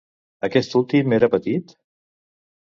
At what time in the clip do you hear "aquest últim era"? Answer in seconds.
0.47-1.29